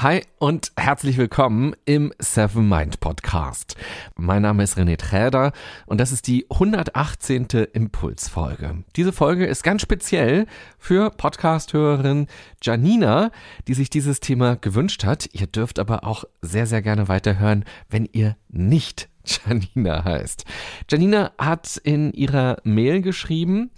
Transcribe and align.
Hi 0.00 0.22
und 0.38 0.70
herzlich 0.76 1.18
willkommen 1.18 1.74
im 1.84 2.12
Seven 2.20 2.68
Mind 2.68 3.00
Podcast. 3.00 3.74
Mein 4.14 4.42
Name 4.42 4.62
ist 4.62 4.78
René 4.78 4.96
Träder 4.96 5.50
und 5.86 6.00
das 6.00 6.12
ist 6.12 6.28
die 6.28 6.46
118. 6.48 7.48
Impulsfolge. 7.72 8.84
Diese 8.94 9.10
Folge 9.10 9.44
ist 9.46 9.64
ganz 9.64 9.82
speziell 9.82 10.46
für 10.78 11.10
Podcast-Hörerin 11.10 12.28
Janina, 12.62 13.32
die 13.66 13.74
sich 13.74 13.90
dieses 13.90 14.20
Thema 14.20 14.54
gewünscht 14.54 15.02
hat. 15.02 15.30
Ihr 15.32 15.48
dürft 15.48 15.80
aber 15.80 16.04
auch 16.04 16.22
sehr, 16.42 16.68
sehr 16.68 16.80
gerne 16.80 17.08
weiterhören, 17.08 17.64
wenn 17.90 18.08
ihr 18.12 18.36
nicht 18.48 19.08
Janina 19.24 20.04
heißt. 20.04 20.44
Janina 20.88 21.32
hat 21.38 21.76
in 21.76 22.12
ihrer 22.12 22.58
Mail 22.62 23.02
geschrieben, 23.02 23.72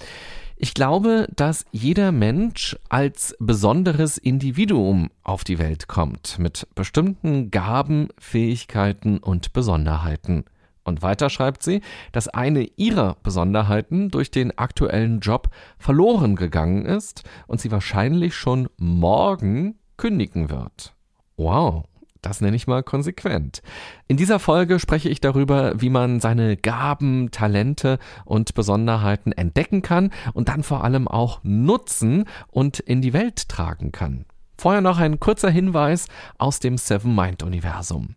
ich 0.62 0.74
glaube, 0.74 1.26
dass 1.34 1.64
jeder 1.72 2.12
Mensch 2.12 2.76
als 2.90 3.34
besonderes 3.40 4.18
Individuum 4.18 5.10
auf 5.22 5.42
die 5.42 5.58
Welt 5.58 5.88
kommt, 5.88 6.38
mit 6.38 6.66
bestimmten 6.74 7.50
Gaben, 7.50 8.08
Fähigkeiten 8.18 9.18
und 9.18 9.54
Besonderheiten. 9.54 10.44
Und 10.84 11.00
weiter 11.00 11.30
schreibt 11.30 11.62
sie, 11.62 11.80
dass 12.12 12.28
eine 12.28 12.64
ihrer 12.76 13.16
Besonderheiten 13.22 14.10
durch 14.10 14.30
den 14.30 14.56
aktuellen 14.58 15.20
Job 15.20 15.48
verloren 15.78 16.36
gegangen 16.36 16.84
ist 16.84 17.22
und 17.46 17.60
sie 17.60 17.70
wahrscheinlich 17.70 18.34
schon 18.34 18.68
morgen 18.76 19.78
kündigen 19.96 20.50
wird. 20.50 20.94
Wow. 21.38 21.84
Das 22.22 22.40
nenne 22.40 22.56
ich 22.56 22.66
mal 22.66 22.82
konsequent. 22.82 23.62
In 24.08 24.16
dieser 24.16 24.38
Folge 24.38 24.78
spreche 24.78 25.08
ich 25.08 25.20
darüber, 25.20 25.80
wie 25.80 25.90
man 25.90 26.20
seine 26.20 26.56
Gaben, 26.56 27.30
Talente 27.30 27.98
und 28.24 28.54
Besonderheiten 28.54 29.32
entdecken 29.32 29.82
kann 29.82 30.10
und 30.34 30.48
dann 30.48 30.62
vor 30.62 30.84
allem 30.84 31.08
auch 31.08 31.40
nutzen 31.42 32.24
und 32.48 32.78
in 32.78 33.00
die 33.00 33.12
Welt 33.12 33.48
tragen 33.48 33.92
kann. 33.92 34.26
Vorher 34.60 34.82
noch 34.82 34.98
ein 34.98 35.18
kurzer 35.18 35.48
Hinweis 35.48 36.04
aus 36.36 36.60
dem 36.60 36.76
Seven 36.76 37.14
Mind 37.14 37.42
Universum. 37.42 38.14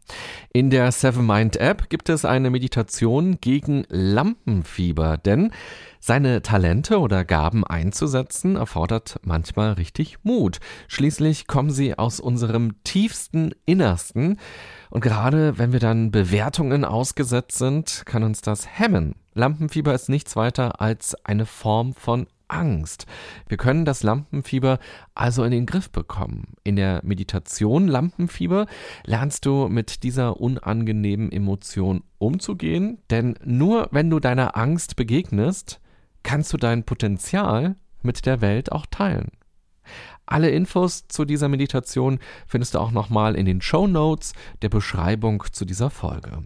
In 0.52 0.72
der 0.72 0.92
Seven 0.92 1.26
Mind 1.26 1.56
App 1.56 1.90
gibt 1.90 2.10
es 2.10 2.26
eine 2.26 2.50
Meditation 2.50 3.38
gegen 3.40 3.86
Lampenfieber, 3.88 5.16
denn 5.16 5.52
seine 6.02 6.42
Talente 6.42 7.00
oder 7.00 7.24
Gaben 7.24 7.66
einzusetzen 7.66 8.58
erfordert 8.58 9.22
manchmal 9.24 9.72
richtig 9.72 10.18
Mut. 10.24 10.60
Schließlich 10.90 11.48
kommen 11.48 11.70
sie 11.70 11.98
aus 11.98 12.20
unserem 12.20 12.74
tiefsten 12.84 13.56
Innersten 13.66 14.38
und 14.90 15.00
gerade 15.00 15.58
wenn 15.58 15.72
wir 15.72 15.80
dann 15.80 16.12
Bewertungen 16.12 16.84
ausgesetzt 16.84 17.58
sind, 17.58 18.04
kann 18.06 18.22
uns 18.22 18.42
das 18.42 18.68
hemmen. 18.68 19.16
Lampenfieber 19.34 19.94
ist 19.94 20.10
nichts 20.10 20.36
weiter 20.36 20.82
als 20.82 21.16
eine 21.24 21.46
Form 21.46 21.94
von 21.94 22.28
Angst. 22.54 23.06
Wir 23.48 23.58
können 23.58 23.86
das 23.86 24.04
Lampenfieber 24.04 24.80
also 25.16 25.44
in 25.44 25.52
den 25.52 25.66
Griff 25.66 25.90
bekommen. 25.90 26.54
In 26.64 26.76
der 26.76 27.02
Meditation 27.04 27.88
Lampenfieber 27.88 28.68
lernst 29.04 29.46
du 29.46 29.68
mit 29.68 30.04
dieser 30.04 30.40
unangenehmen 30.40 31.32
Emotion 31.32 32.04
umzugehen, 32.20 33.00
denn 33.10 33.36
nur 33.44 33.90
wenn 33.92 34.10
du 34.10 34.20
deiner 34.20 34.56
Angst 34.56 34.96
begegnest, 34.96 35.82
kannst 36.22 36.54
du 36.54 36.58
dein 36.58 36.84
Potenzial 36.84 37.76
mit 38.02 38.26
der 38.26 38.42
Welt 38.42 38.72
auch 38.72 38.86
teilen. 38.86 39.30
Alle 40.26 40.50
Infos 40.50 41.08
zu 41.08 41.26
dieser 41.26 41.50
Meditation 41.50 42.20
findest 42.48 42.76
du 42.76 42.80
auch 42.80 42.92
nochmal 42.92 43.36
in 43.36 43.46
den 43.46 43.62
Show 43.62 43.88
Notes 43.88 44.34
der 44.62 44.70
Beschreibung 44.70 45.44
zu 45.52 45.66
dieser 45.66 45.90
Folge. 45.90 46.46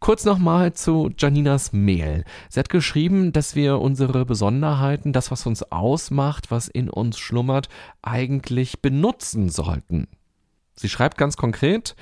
Kurz 0.00 0.24
nochmal 0.24 0.74
zu 0.74 1.10
Janinas 1.18 1.72
Mail. 1.72 2.24
Sie 2.48 2.60
hat 2.60 2.68
geschrieben, 2.68 3.32
dass 3.32 3.56
wir 3.56 3.80
unsere 3.80 4.24
Besonderheiten, 4.24 5.12
das, 5.12 5.30
was 5.30 5.44
uns 5.44 5.64
ausmacht, 5.64 6.50
was 6.50 6.68
in 6.68 6.88
uns 6.88 7.18
schlummert, 7.18 7.68
eigentlich 8.00 8.80
benutzen 8.80 9.48
sollten. 9.50 10.06
Sie 10.74 10.88
schreibt 10.88 11.18
ganz 11.18 11.36
konkret, 11.36 11.96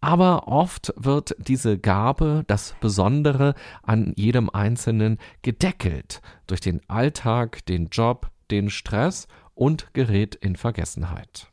aber 0.00 0.48
oft 0.48 0.94
wird 0.96 1.36
diese 1.38 1.78
Gabe, 1.78 2.44
das 2.46 2.74
Besondere 2.80 3.54
an 3.82 4.14
jedem 4.16 4.48
Einzelnen 4.48 5.18
gedeckelt 5.42 6.22
durch 6.46 6.60
den 6.60 6.80
Alltag, 6.88 7.66
den 7.66 7.88
Job, 7.88 8.30
den 8.50 8.70
Stress 8.70 9.28
und 9.54 9.92
gerät 9.92 10.34
in 10.34 10.56
Vergessenheit. 10.56 11.52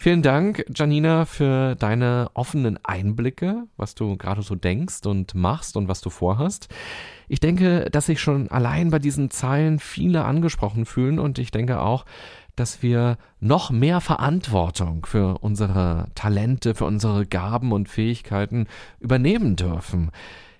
Vielen 0.00 0.22
Dank, 0.22 0.64
Janina, 0.72 1.24
für 1.24 1.74
deine 1.74 2.30
offenen 2.34 2.78
Einblicke, 2.84 3.64
was 3.76 3.96
du 3.96 4.16
gerade 4.16 4.42
so 4.42 4.54
denkst 4.54 5.04
und 5.06 5.34
machst 5.34 5.76
und 5.76 5.88
was 5.88 6.00
du 6.00 6.08
vorhast. 6.08 6.68
Ich 7.26 7.40
denke, 7.40 7.88
dass 7.90 8.06
sich 8.06 8.20
schon 8.20 8.48
allein 8.48 8.90
bei 8.90 9.00
diesen 9.00 9.28
Zeilen 9.30 9.80
viele 9.80 10.24
angesprochen 10.24 10.86
fühlen 10.86 11.18
und 11.18 11.40
ich 11.40 11.50
denke 11.50 11.80
auch, 11.80 12.04
dass 12.54 12.80
wir 12.80 13.18
noch 13.40 13.72
mehr 13.72 14.00
Verantwortung 14.00 15.04
für 15.04 15.38
unsere 15.38 16.06
Talente, 16.14 16.76
für 16.76 16.84
unsere 16.84 17.26
Gaben 17.26 17.72
und 17.72 17.88
Fähigkeiten 17.88 18.68
übernehmen 19.00 19.56
dürfen. 19.56 20.12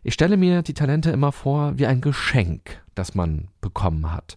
Ich 0.02 0.14
stelle 0.14 0.36
mir 0.36 0.62
die 0.62 0.74
Talente 0.74 1.12
immer 1.12 1.30
vor 1.30 1.78
wie 1.78 1.86
ein 1.86 2.00
Geschenk, 2.00 2.82
das 2.96 3.14
man 3.14 3.46
bekommen 3.60 4.12
hat. 4.12 4.36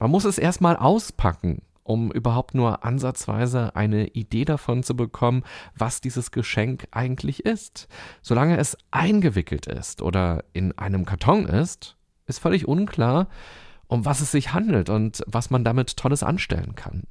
Man 0.00 0.10
muss 0.10 0.24
es 0.24 0.38
erstmal 0.38 0.76
auspacken, 0.76 1.62
um 1.90 2.12
überhaupt 2.12 2.54
nur 2.54 2.84
ansatzweise 2.84 3.74
eine 3.74 4.06
Idee 4.06 4.44
davon 4.44 4.84
zu 4.84 4.94
bekommen, 4.94 5.42
was 5.76 6.00
dieses 6.00 6.30
Geschenk 6.30 6.86
eigentlich 6.92 7.44
ist. 7.44 7.88
Solange 8.22 8.58
es 8.58 8.78
eingewickelt 8.92 9.66
ist 9.66 10.00
oder 10.00 10.44
in 10.52 10.78
einem 10.78 11.04
Karton 11.04 11.46
ist, 11.46 11.96
ist 12.28 12.38
völlig 12.38 12.68
unklar, 12.68 13.26
um 13.88 14.04
was 14.04 14.20
es 14.20 14.30
sich 14.30 14.52
handelt 14.52 14.88
und 14.88 15.24
was 15.26 15.50
man 15.50 15.64
damit 15.64 15.96
Tolles 15.96 16.22
anstellen 16.22 16.76
kann. 16.76 17.08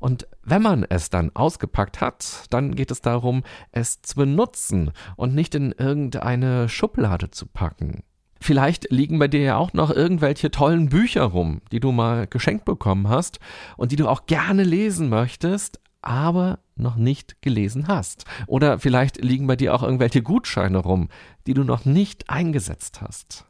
Und 0.00 0.26
wenn 0.42 0.62
man 0.62 0.82
es 0.82 1.10
dann 1.10 1.30
ausgepackt 1.36 2.00
hat, 2.00 2.46
dann 2.50 2.74
geht 2.74 2.90
es 2.90 3.00
darum, 3.00 3.44
es 3.70 4.02
zu 4.02 4.16
benutzen 4.16 4.90
und 5.14 5.32
nicht 5.32 5.54
in 5.54 5.70
irgendeine 5.70 6.68
Schublade 6.68 7.30
zu 7.30 7.46
packen. 7.46 8.02
Vielleicht 8.40 8.90
liegen 8.90 9.18
bei 9.18 9.28
dir 9.28 9.40
ja 9.40 9.56
auch 9.56 9.72
noch 9.72 9.90
irgendwelche 9.90 10.50
tollen 10.50 10.88
Bücher 10.88 11.24
rum, 11.24 11.60
die 11.72 11.80
du 11.80 11.92
mal 11.92 12.26
geschenkt 12.26 12.64
bekommen 12.64 13.08
hast 13.08 13.40
und 13.76 13.92
die 13.92 13.96
du 13.96 14.08
auch 14.08 14.26
gerne 14.26 14.62
lesen 14.62 15.08
möchtest, 15.08 15.80
aber 16.02 16.60
noch 16.76 16.96
nicht 16.96 17.42
gelesen 17.42 17.88
hast. 17.88 18.24
Oder 18.46 18.78
vielleicht 18.78 19.22
liegen 19.22 19.46
bei 19.46 19.56
dir 19.56 19.74
auch 19.74 19.82
irgendwelche 19.82 20.22
Gutscheine 20.22 20.78
rum, 20.78 21.08
die 21.46 21.54
du 21.54 21.64
noch 21.64 21.84
nicht 21.84 22.30
eingesetzt 22.30 23.00
hast. 23.00 23.44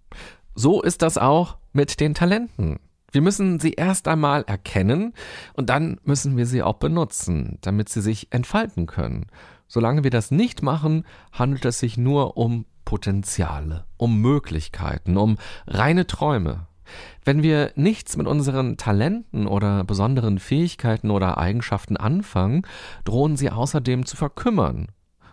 So 0.55 0.83
ist 0.83 1.03
das 1.03 1.19
auch 1.19 1.59
mit 1.73 2.01
den 2.01 2.15
Talenten. 2.15 2.81
Wir 3.13 3.23
müssen 3.23 3.59
sie 3.59 3.73
erst 3.73 4.09
einmal 4.09 4.43
erkennen 4.43 5.15
und 5.55 5.71
dann 5.71 5.99
müssen 6.05 6.37
wir 6.37 6.47
sie 6.47 6.63
auch 6.63 6.75
benutzen, 6.75 7.59
damit 7.61 7.89
sie 7.89 8.03
sich 8.03 8.33
entfalten 8.33 8.87
können. 8.87 9.27
Solange 9.67 10.03
wir 10.03 10.11
das 10.11 10.31
nicht 10.31 10.63
machen, 10.63 11.05
handelt 11.33 11.65
es 11.65 11.79
sich 11.79 11.97
nur 11.97 12.37
um 12.37 12.67
Potenziale, 12.89 13.85
um 13.99 14.23
Möglichkeiten, 14.23 15.19
um 15.19 15.37
reine 15.67 16.07
Träume. 16.07 16.69
Wenn 17.23 17.43
wir 17.43 17.71
nichts 17.75 18.17
mit 18.17 18.27
unseren 18.27 18.79
Talenten 18.79 19.47
oder 19.47 19.85
besonderen 19.85 20.39
Fähigkeiten 20.39 21.11
oder 21.11 21.37
Eigenschaften 21.37 21.99
anfangen, 21.99 22.63
drohen 23.05 23.37
sie 23.37 23.51
außerdem 23.51 24.07
zu 24.07 24.17
verkümmern. 24.17 24.87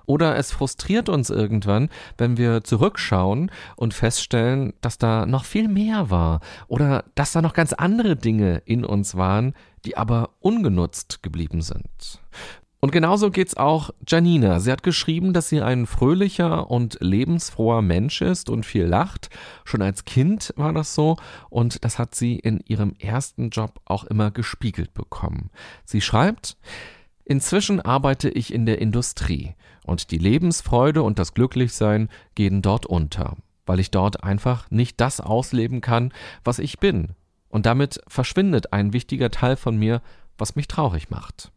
Oder 0.05 0.35
es 0.35 0.51
frustriert 0.51 1.07
uns 1.07 1.29
irgendwann, 1.29 1.87
wenn 2.17 2.35
wir 2.35 2.65
zurückschauen 2.65 3.49
und 3.77 3.93
feststellen, 3.93 4.73
dass 4.81 4.97
da 4.97 5.25
noch 5.25 5.45
viel 5.45 5.69
mehr 5.69 6.09
war 6.09 6.41
oder 6.67 7.05
dass 7.15 7.31
da 7.31 7.41
noch 7.41 7.53
ganz 7.53 7.71
andere 7.71 8.17
Dinge 8.17 8.63
in 8.65 8.83
uns 8.83 9.15
waren, 9.15 9.53
die 9.85 9.95
aber 9.95 10.31
ungenutzt 10.41 11.23
geblieben 11.23 11.61
sind. 11.61 12.19
Und 12.85 12.91
genauso 12.91 13.31
geht's 13.31 13.57
auch 13.57 13.89
Janina. 14.07 14.59
Sie 14.59 14.71
hat 14.71 14.83
geschrieben, 14.83 15.33
dass 15.33 15.49
sie 15.49 15.59
ein 15.59 15.87
fröhlicher 15.87 16.69
und 16.69 16.99
lebensfroher 17.01 17.81
Mensch 17.81 18.21
ist 18.21 18.47
und 18.47 18.63
viel 18.63 18.85
lacht. 18.85 19.31
Schon 19.63 19.81
als 19.81 20.05
Kind 20.05 20.53
war 20.55 20.71
das 20.71 20.93
so 20.93 21.17
und 21.49 21.83
das 21.83 21.97
hat 21.97 22.13
sie 22.13 22.35
in 22.35 22.59
ihrem 22.67 22.93
ersten 22.99 23.49
Job 23.49 23.81
auch 23.85 24.03
immer 24.03 24.29
gespiegelt 24.29 24.93
bekommen. 24.93 25.49
Sie 25.83 25.99
schreibt, 25.99 26.57
Inzwischen 27.23 27.81
arbeite 27.81 28.29
ich 28.29 28.53
in 28.53 28.67
der 28.67 28.79
Industrie 28.79 29.55
und 29.83 30.11
die 30.11 30.19
Lebensfreude 30.19 31.01
und 31.01 31.17
das 31.17 31.33
Glücklichsein 31.33 32.07
gehen 32.35 32.61
dort 32.61 32.85
unter, 32.85 33.35
weil 33.65 33.79
ich 33.79 33.89
dort 33.89 34.23
einfach 34.23 34.69
nicht 34.69 35.01
das 35.01 35.19
ausleben 35.19 35.81
kann, 35.81 36.13
was 36.43 36.59
ich 36.59 36.77
bin. 36.77 37.15
Und 37.49 37.65
damit 37.65 37.99
verschwindet 38.07 38.73
ein 38.73 38.93
wichtiger 38.93 39.31
Teil 39.31 39.55
von 39.55 39.75
mir, 39.75 40.03
was 40.37 40.55
mich 40.55 40.67
traurig 40.67 41.09
macht. 41.09 41.51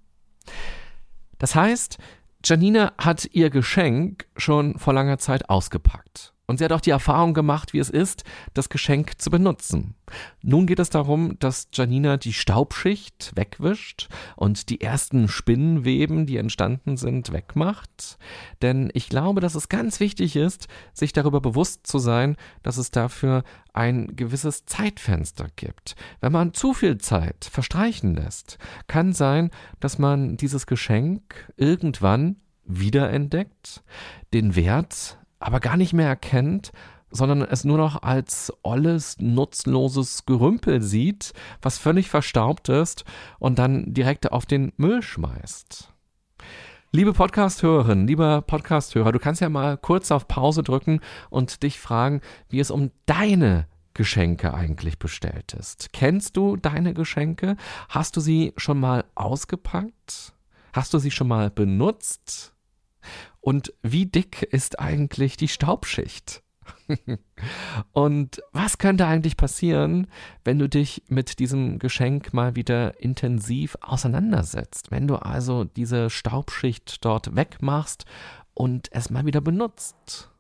Das 1.39 1.55
heißt, 1.55 1.99
Janina 2.45 2.93
hat 2.99 3.29
ihr 3.33 3.51
Geschenk 3.51 4.27
schon 4.37 4.79
vor 4.79 4.95
langer 4.95 5.19
Zeit 5.19 5.49
ausgepackt. 5.49 6.33
Und 6.49 6.57
sie 6.57 6.65
hat 6.65 6.73
auch 6.73 6.81
die 6.81 6.91
Erfahrung 6.91 7.35
gemacht, 7.35 7.75
wie 7.75 7.79
es 7.79 7.91
ist, 7.91 8.25
das 8.55 8.71
Geschenk 8.71 9.21
zu 9.21 9.31
benutzen. 9.31 9.95
Nun 10.41 10.67
geht 10.67 10.79
es 10.79 10.89
darum, 10.89 11.39
dass 11.39 11.69
Janina 11.75 12.17
die 12.17 12.33
Staubschicht 12.33 13.33
wegwischt 13.35 14.09
und 14.35 14.71
die 14.71 14.81
ersten 14.81 15.29
Spinnenweben, 15.29 16.25
die 16.25 16.39
entstanden 16.39 16.97
sind, 16.97 17.33
wegmacht. 17.33 18.17
Denn 18.63 18.91
ich 18.95 19.11
glaube, 19.11 19.43
dass 19.43 19.55
es 19.55 19.69
ganz 19.69 20.01
wichtig 20.01 20.37
ist, 20.37 20.69
sich 20.95 21.13
darüber 21.13 21.43
bewusst 21.43 21.87
zu 21.87 21.99
sein, 21.99 22.37
dass 22.63 22.79
es 22.79 22.91
dafür 22.91 23.45
ein 23.75 24.17
gewisses 24.17 24.65
Zeitfenster 24.65 25.49
gibt. 25.55 25.97
Wenn 26.23 26.33
man 26.33 26.55
zu 26.55 26.73
viel 26.73 26.97
Zeit 26.97 27.45
verstreichen 27.45 28.15
lässt, 28.15 28.57
kann 28.87 29.13
sein, 29.13 29.51
dass 29.81 29.99
man 29.99 30.39
dieses 30.39 30.67
Geschenk 30.67 31.53
irgendwann 31.59 32.37
wiederentdeckt, 32.65 33.83
den 34.33 34.57
Wert 34.57 35.19
aber 35.39 35.61
gar 35.61 35.77
nicht 35.77 35.93
mehr 35.93 36.09
erkennt, 36.09 36.73
sondern 37.11 37.43
es 37.43 37.65
nur 37.65 37.79
noch 37.79 38.03
als 38.03 38.53
olles, 38.63 39.17
nutzloses 39.19 40.27
Gerümpel 40.27 40.83
sieht, 40.83 41.33
was 41.63 41.79
völlig 41.79 42.11
verstaubt 42.11 42.69
ist 42.69 43.05
und 43.39 43.59
dann 43.59 43.95
direkt 43.95 44.33
auf 44.33 44.47
den 44.47 44.73
Müll 44.77 45.03
schmeißt. 45.03 45.93
Liebe 46.91 47.13
Podcasthörerin, 47.13 48.07
lieber 48.07 48.41
Podcasthörer, 48.43 49.13
du 49.13 49.19
kannst 49.19 49.41
ja 49.41 49.49
mal 49.49 49.77
kurz 49.77 50.11
auf 50.11 50.27
Pause 50.27 50.63
drücken 50.63 51.01
und 51.29 51.63
dich 51.63 51.79
fragen, 51.79 52.23
wie 52.49 52.61
es 52.61 52.71
um 52.71 52.91
deine 53.05 53.67
Geschenke 53.93 54.55
eigentlich 54.55 54.99
bestellt 54.99 55.55
ist. 55.55 55.93
Kennst 55.93 56.37
du 56.37 56.57
deine 56.57 56.95
Geschenke? 56.95 57.57
Hast 57.89 58.17
du 58.17 58.21
sie 58.21 58.55
schon 58.57 58.81
mal 58.81 59.05
ausgepackt? 59.15 60.33
Hast 60.73 60.95
du 60.95 60.99
sie 60.99 61.11
schon 61.11 61.29
mal 61.29 61.51
benutzt? 61.51 62.55
Und 63.41 63.73
wie 63.83 64.07
dick 64.07 64.43
ist 64.43 64.79
eigentlich 64.79 65.37
die 65.37 65.49
Staubschicht? 65.49 66.43
und 67.93 68.43
was 68.53 68.79
könnte 68.79 69.07
eigentlich 69.07 69.37
passieren, 69.37 70.07
wenn 70.45 70.59
du 70.59 70.69
dich 70.69 71.03
mit 71.09 71.39
diesem 71.39 71.79
Geschenk 71.79 72.35
mal 72.35 72.57
wieder 72.57 73.01
intensiv 73.01 73.77
auseinandersetzt? 73.81 74.91
Wenn 74.91 75.07
du 75.07 75.17
also 75.17 75.65
diese 75.65 76.11
Staubschicht 76.11 77.05
dort 77.05 77.37
wegmachst 77.37 78.05
und 78.55 78.89
es 78.93 79.11
mal 79.11 79.27
wieder 79.27 79.41
benutzt? 79.41 80.31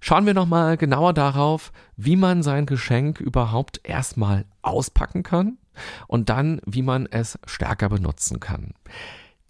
Schauen 0.00 0.24
wir 0.24 0.34
nochmal 0.34 0.76
genauer 0.76 1.12
darauf, 1.12 1.72
wie 1.96 2.16
man 2.16 2.42
sein 2.42 2.64
Geschenk 2.64 3.20
überhaupt 3.20 3.80
erstmal 3.84 4.46
auspacken 4.62 5.22
kann 5.22 5.58
und 6.06 6.30
dann, 6.30 6.60
wie 6.64 6.82
man 6.82 7.06
es 7.06 7.38
stärker 7.44 7.90
benutzen 7.90 8.40
kann. 8.40 8.72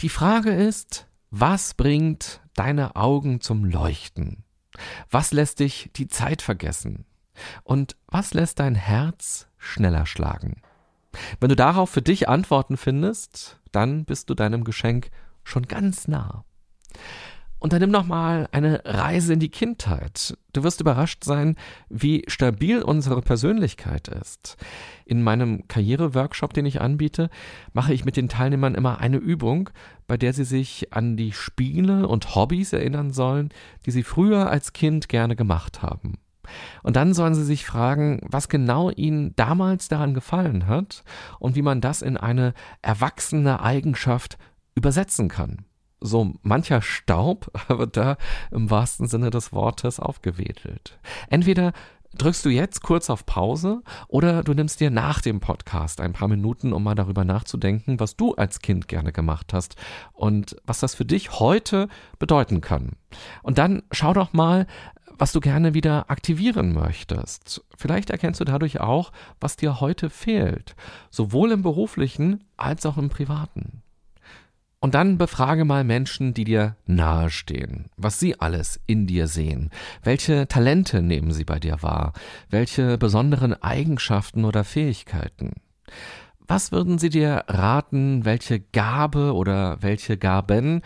Die 0.01 0.09
Frage 0.09 0.51
ist, 0.51 1.07
was 1.31 1.75
bringt 1.75 2.41
deine 2.55 2.97
Augen 2.97 3.41
zum 3.41 3.65
Leuchten? 3.65 4.45
Was 5.11 5.33
lässt 5.33 5.61
dich 5.61 5.91
die 5.95 6.09
Zeit 6.09 6.43
vergessen? 6.43 7.07
Und 7.63 7.97
was 8.07 8.35
lässt 8.35 8.59
dein 8.59 8.75
Herz 8.75 9.49
schneller 9.57 10.07
schlagen? 10.07 10.63
Wenn 11.41 11.49
du 11.49 11.57
darauf 11.57 11.91
für 11.91 12.03
dich 12.03 12.29
Antworten 12.29 12.77
findest, 12.77 13.61
dann 13.73 14.05
bist 14.05 14.31
du 14.31 14.35
deinem 14.35 14.65
Geschenk 14.65 15.11
schon 15.45 15.67
ganz 15.67 16.09
nah. 16.09 16.45
Unternimm 17.61 17.91
nochmal 17.91 18.49
eine 18.53 18.81
Reise 18.87 19.35
in 19.35 19.39
die 19.39 19.51
Kindheit. 19.51 20.35
Du 20.55 20.63
wirst 20.63 20.81
überrascht 20.81 21.25
sein, 21.25 21.57
wie 21.91 22.25
stabil 22.27 22.81
unsere 22.81 23.21
Persönlichkeit 23.21 24.09
ist. 24.09 24.57
In 25.05 25.23
meinem 25.23 25.69
Karriereworkshop, 25.69 26.55
den 26.55 26.65
ich 26.65 26.81
anbiete, 26.81 27.29
mache 27.75 27.93
ich 27.93 28.07
mit 28.07 28.17
den 28.17 28.31
Teilnehmern 28.31 28.75
immer 28.75 29.01
eine 29.01 29.19
Übung, 29.19 29.69
bei 30.07 30.17
der 30.17 30.33
sie 30.33 30.45
sich 30.45 30.95
an 30.95 31.19
die 31.19 31.33
Spiele 31.33 32.09
und 32.09 32.35
Hobbys 32.35 32.73
erinnern 32.73 33.13
sollen, 33.13 33.51
die 33.85 33.91
sie 33.91 34.05
früher 34.05 34.49
als 34.49 34.73
Kind 34.73 35.11
gerne 35.11 35.37
gemacht 35.37 35.83
haben. 35.83 36.19
Und 36.83 36.97
dann 36.97 37.13
sollen 37.13 37.35
sie 37.35 37.45
sich 37.45 37.67
fragen, 37.67 38.21
was 38.23 38.49
genau 38.49 38.89
ihnen 38.89 39.37
damals 39.37 39.89
daran 39.89 40.15
gefallen 40.15 40.67
hat 40.67 41.05
und 41.39 41.57
wie 41.57 41.63
man 41.63 41.83
das 41.83 42.01
in 42.01 42.17
eine 42.17 42.55
erwachsene 42.81 43.61
Eigenschaft 43.61 44.39
übersetzen 44.75 45.29
kann 45.29 45.67
so 46.01 46.35
mancher 46.43 46.83
Staub 46.83 47.51
wird 47.69 47.97
da 47.97 48.17
im 48.51 48.71
wahrsten 48.71 49.07
Sinne 49.07 49.31
des 49.31 49.53
Wortes 49.53 50.01
aufgewedelt. 50.01 50.99
Entweder 51.29 51.73
drückst 52.17 52.45
du 52.45 52.49
jetzt 52.49 52.83
kurz 52.83 53.09
auf 53.09 53.25
Pause 53.25 53.83
oder 54.09 54.43
du 54.43 54.53
nimmst 54.53 54.81
dir 54.81 54.91
nach 54.91 55.21
dem 55.21 55.41
Podcast 55.41 56.01
ein 56.01 56.13
paar 56.13 56.29
Minuten, 56.29 56.73
um 56.73 56.83
mal 56.83 56.95
darüber 56.95 57.25
nachzudenken, 57.25 58.01
was 58.01 58.17
du 58.17 58.35
als 58.35 58.61
Kind 58.61 58.89
gerne 58.89 59.13
gemacht 59.13 59.53
hast 59.53 59.77
und 60.13 60.57
was 60.65 60.81
das 60.81 60.95
für 60.95 61.05
dich 61.05 61.39
heute 61.39 61.89
bedeuten 62.19 62.61
kann. 62.61 62.93
Und 63.43 63.59
dann 63.59 63.83
schau 63.93 64.13
doch 64.13 64.33
mal, 64.33 64.67
was 65.19 65.33
du 65.33 65.41
gerne 65.41 65.75
wieder 65.75 66.11
aktivieren 66.11 66.73
möchtest. 66.73 67.63
Vielleicht 67.77 68.11
erkennst 68.11 68.41
du 68.41 68.45
dadurch 68.45 68.81
auch, 68.81 69.13
was 69.39 69.57
dir 69.57 69.81
heute 69.81 70.09
fehlt, 70.09 70.75
sowohl 71.11 71.53
im 71.53 71.63
beruflichen 71.63 72.45
als 72.57 72.87
auch 72.87 72.97
im 72.97 73.11
privaten. 73.11 73.83
Und 74.83 74.95
dann 74.95 75.19
befrage 75.19 75.67
mal 75.67 75.85
Menschen, 75.85 76.33
die 76.33 76.45
dir 76.45 76.75
nahestehen, 76.87 77.91
was 77.99 78.19
sie 78.19 78.41
alles 78.41 78.81
in 78.87 79.07
dir 79.07 79.27
sehen. 79.27 79.69
Welche 80.03 80.49
Talente 80.49 81.03
nehmen 81.03 81.33
sie 81.33 81.45
bei 81.45 81.59
dir 81.59 81.83
wahr? 81.83 82.15
Welche 82.49 82.97
besonderen 82.97 83.53
Eigenschaften 83.63 84.47
oder 84.47 84.65
Fähigkeiten? 84.65 85.53
Was 86.49 86.73
würden 86.73 86.99
sie 86.99 87.11
dir 87.11 87.45
raten, 87.47 88.25
welche 88.25 88.59
Gabe 88.59 89.35
oder 89.35 89.77
welche 89.83 90.17
Gaben 90.17 90.81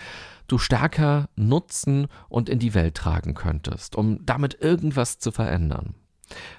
du 0.49 0.59
stärker 0.59 1.29
nutzen 1.37 2.09
und 2.29 2.49
in 2.49 2.59
die 2.59 2.75
Welt 2.75 2.97
tragen 2.97 3.35
könntest, 3.35 3.95
um 3.95 4.27
damit 4.27 4.61
irgendwas 4.61 5.21
zu 5.21 5.31
verändern? 5.31 5.95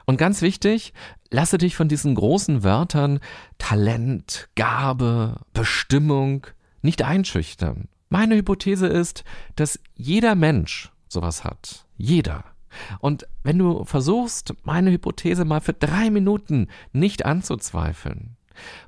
Und 0.05 0.17
ganz 0.17 0.41
wichtig, 0.41 0.93
lasse 1.31 1.57
dich 1.57 1.75
von 1.75 1.89
diesen 1.89 2.15
großen 2.15 2.63
Wörtern 2.63 3.19
Talent, 3.57 4.47
Gabe, 4.55 5.41
Bestimmung, 5.53 6.47
nicht 6.85 7.01
einschüchtern. 7.03 7.89
Meine 8.09 8.35
Hypothese 8.35 8.87
ist, 8.87 9.25
dass 9.55 9.79
jeder 9.95 10.35
Mensch 10.35 10.91
sowas 11.09 11.43
hat. 11.43 11.85
Jeder. 11.97 12.45
Und 12.99 13.27
wenn 13.43 13.57
du 13.57 13.83
versuchst, 13.83 14.53
meine 14.63 14.91
Hypothese 14.91 15.43
mal 15.43 15.61
für 15.61 15.73
drei 15.73 16.09
Minuten 16.09 16.67
nicht 16.93 17.25
anzuzweifeln, 17.25 18.37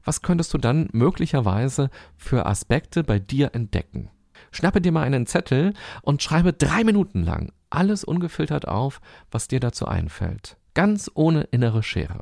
was 0.03 0.21
könntest 0.21 0.53
du 0.53 0.57
dann 0.57 0.87
möglicherweise 0.93 1.89
für 2.15 2.45
Aspekte 2.45 3.03
bei 3.03 3.19
dir 3.19 3.53
entdecken? 3.53 4.09
Schnappe 4.51 4.79
dir 4.79 4.91
mal 4.91 5.03
einen 5.03 5.25
Zettel 5.25 5.73
und 6.01 6.23
schreibe 6.23 6.53
drei 6.53 6.83
Minuten 6.83 7.23
lang 7.23 7.51
alles 7.69 8.05
ungefiltert 8.05 8.67
auf, 8.67 9.01
was 9.29 9.49
dir 9.49 9.59
dazu 9.59 9.87
einfällt. 9.87 10.57
Ganz 10.73 11.11
ohne 11.13 11.41
innere 11.43 11.83
Schere. 11.83 12.19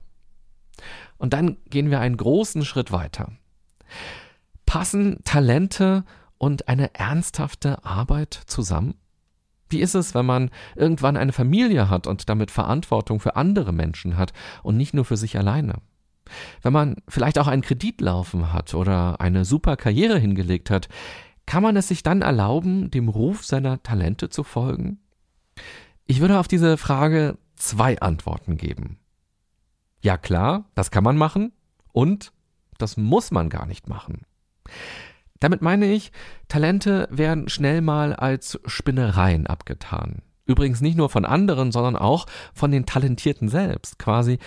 Und 1.18 1.34
dann 1.34 1.58
gehen 1.70 1.92
wir 1.92 2.00
einen 2.00 2.18
großen 2.18 2.66
Schritt 2.66 2.92
weiter 2.92 3.32
passen 4.76 5.24
Talente 5.24 6.04
und 6.38 6.68
eine 6.68 6.94
ernsthafte 6.96 7.86
Arbeit 7.86 8.42
zusammen? 8.46 8.96
Wie 9.70 9.80
ist 9.80 9.96
es, 9.96 10.14
wenn 10.14 10.26
man 10.26 10.52
irgendwann 10.76 11.16
eine 11.16 11.32
Familie 11.32 11.90
hat 11.90 12.08
und 12.08 12.28
damit 12.28 12.52
Verantwortung 12.52 13.22
für 13.22 13.38
andere 13.38 13.72
Menschen 13.72 14.18
hat 14.18 14.34
und 14.64 14.76
nicht 14.76 14.94
nur 14.94 15.06
für 15.06 15.16
sich 15.16 15.38
alleine? 15.38 15.76
Wenn 16.62 16.74
man 16.74 16.98
vielleicht 17.08 17.40
auch 17.40 17.48
einen 17.48 17.62
Kredit 17.62 18.02
laufen 18.02 18.52
hat 18.52 18.74
oder 18.74 19.22
eine 19.22 19.46
super 19.46 19.78
Karriere 19.78 20.20
hingelegt 20.20 20.70
hat, 20.70 20.90
kann 21.46 21.64
man 21.64 21.78
es 21.78 21.88
sich 21.88 22.04
dann 22.04 22.22
erlauben, 22.22 22.92
dem 22.92 23.08
Ruf 23.08 23.46
seiner 23.46 23.82
Talente 23.82 24.28
zu 24.28 24.44
folgen? 24.44 25.00
Ich 26.06 26.20
würde 26.20 26.38
auf 26.38 26.50
diese 26.50 26.76
Frage 26.76 27.38
zwei 27.56 27.98
Antworten 28.02 28.58
geben. 28.58 29.00
Ja 30.02 30.18
klar, 30.18 30.66
das 30.76 30.92
kann 30.92 31.06
man 31.06 31.16
machen 31.16 31.54
und 31.94 32.34
das 32.78 32.98
muss 32.98 33.32
man 33.32 33.50
gar 33.50 33.68
nicht 33.68 33.88
machen. 33.88 34.26
Damit 35.40 35.62
meine 35.62 35.86
ich, 35.92 36.12
Talente 36.48 37.08
werden 37.12 37.50
schnell 37.50 37.82
mal 37.82 38.14
als 38.14 38.60
Spinnereien 38.66 39.48
abgetan. 39.48 40.22
Übrigens 40.46 40.82
nicht 40.82 40.98
nur 40.98 41.10
von 41.10 41.26
anderen, 41.26 41.72
sondern 41.72 41.96
auch 41.96 42.26
von 42.54 42.72
den 42.72 42.86
Talentierten 42.86 43.50
selbst. 43.50 44.00
Quasi 44.00 44.40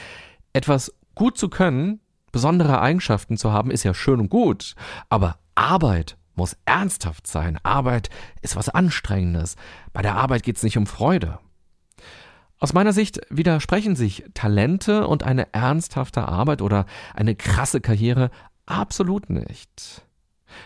etwas 0.53 0.95
gut 1.15 1.37
zu 1.37 1.49
können, 1.49 2.01
besondere 2.33 2.81
Eigenschaften 2.81 3.37
zu 3.37 3.53
haben, 3.53 3.71
ist 3.71 3.83
ja 3.83 3.95
schön 3.95 4.21
und 4.21 4.31
gut, 4.31 4.75
aber 5.09 5.39
Arbeit 5.55 6.17
muss 6.37 6.57
ernsthaft 6.65 7.27
sein. 7.27 7.59
Arbeit 7.65 8.11
ist 8.43 8.57
was 8.57 8.69
Anstrengendes. 8.69 9.57
Bei 9.93 10.03
der 10.03 10.15
Arbeit 10.15 10.45
geht 10.45 10.57
es 10.57 10.63
nicht 10.63 10.79
um 10.79 10.87
Freude. 10.87 11.41
Aus 12.61 12.73
meiner 12.73 12.93
Sicht 12.93 13.21
widersprechen 13.29 13.95
sich 13.95 14.25
Talente 14.35 15.07
und 15.07 15.23
eine 15.23 15.53
ernsthafte 15.53 16.27
Arbeit 16.27 16.63
oder 16.63 16.87
eine 17.15 17.35
krasse 17.35 17.81
Karriere 17.81 18.31
absolut 18.67 19.31
nicht. 19.31 20.03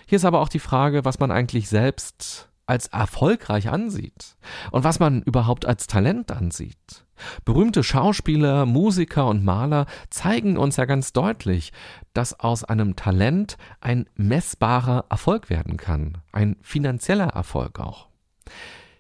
Hier 0.07 0.17
ist 0.17 0.25
aber 0.25 0.41
auch 0.41 0.49
die 0.49 0.59
Frage, 0.59 1.05
was 1.05 1.19
man 1.19 1.31
eigentlich 1.31 1.69
selbst 1.69 2.49
als 2.67 2.87
erfolgreich 2.89 3.69
ansieht 3.69 4.37
und 4.71 4.85
was 4.85 5.01
man 5.01 5.23
überhaupt 5.23 5.67
als 5.67 5.87
Talent 5.87 6.31
ansieht. 6.31 7.05
Berühmte 7.45 7.83
Schauspieler, 7.85 8.67
Musiker 8.67 9.27
und 9.27 9.45
Maler 9.45 9.87
zeigen 10.11 10.57
uns 10.57 10.77
ja 10.77 10.85
ganz 10.85 11.12
deutlich, 11.12 11.73
dass 12.15 12.39
aus 12.39 12.65
einem 12.65 12.97
Talent 12.97 13.57
ein 13.81 14.07
messbarer 14.17 15.05
Erfolg 15.09 15.51
werden 15.51 15.77
kann, 15.77 16.19
ein 16.33 16.57
finanzieller 16.62 17.29
Erfolg 17.29 17.79
auch. 17.79 18.09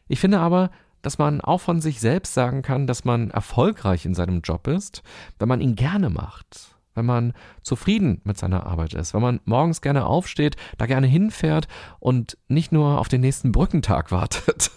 Ich 0.06 0.20
finde 0.20 0.40
aber, 0.40 0.70
dass 1.00 1.18
man 1.18 1.40
auch 1.40 1.60
von 1.60 1.80
sich 1.80 2.00
selbst 2.00 2.34
sagen 2.34 2.62
kann, 2.62 2.86
dass 2.86 3.04
man 3.04 3.30
erfolgreich 3.30 4.04
in 4.04 4.14
seinem 4.14 4.40
Job 4.42 4.68
ist, 4.68 5.02
wenn 5.38 5.48
man 5.48 5.60
ihn 5.60 5.74
gerne 5.74 6.10
macht 6.10 6.71
wenn 6.94 7.06
man 7.06 7.32
zufrieden 7.62 8.20
mit 8.24 8.38
seiner 8.38 8.66
Arbeit 8.66 8.94
ist, 8.94 9.14
wenn 9.14 9.22
man 9.22 9.40
morgens 9.44 9.80
gerne 9.80 10.06
aufsteht, 10.06 10.56
da 10.78 10.86
gerne 10.86 11.06
hinfährt 11.06 11.68
und 11.98 12.36
nicht 12.48 12.72
nur 12.72 12.98
auf 12.98 13.08
den 13.08 13.20
nächsten 13.20 13.52
Brückentag 13.52 14.10
wartet. 14.10 14.70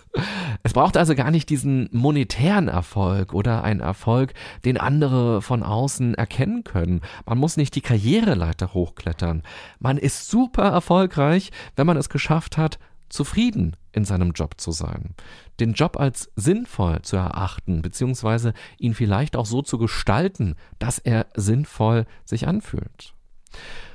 Es 0.64 0.74
braucht 0.74 0.96
also 0.98 1.14
gar 1.14 1.30
nicht 1.30 1.50
diesen 1.50 1.90
monetären 1.92 2.70
Erfolg 2.70 3.34
oder 3.34 3.64
einen 3.64 3.82
Erfolg, 3.82 4.34
den 4.64 4.78
andere 4.78 5.42
von 5.42 5.62
außen 5.62 6.16
erkennen 6.16 6.64
können. 6.64 7.02
Man 7.26 7.38
muss 7.38 7.58
nicht 7.58 7.76
die 7.76 7.82
Karriereleiter 7.82 8.74
hochklettern. 8.74 9.44
Man 9.80 9.98
ist 9.98 10.30
super 10.30 10.70
erfolgreich, 10.70 11.52
wenn 11.76 11.86
man 11.86 11.98
es 11.98 12.10
geschafft 12.10 12.58
hat, 12.58 12.80
zufrieden 13.10 13.76
in 13.92 14.06
seinem 14.06 14.32
Job 14.32 14.60
zu 14.60 14.72
sein, 14.72 15.16
den 15.60 15.74
Job 15.74 15.98
als 16.00 16.32
sinnvoll 16.36 17.02
zu 17.02 17.16
erachten, 17.16 17.82
beziehungsweise 17.82 18.54
ihn 18.78 18.94
vielleicht 18.94 19.36
auch 19.36 19.46
so 19.46 19.62
zu 19.62 19.78
gestalten, 19.78 20.56
dass 20.80 21.00
er 21.00 21.28
sinnvoll 21.36 22.06
sich 22.26 22.48
anfühlt. 22.48 23.14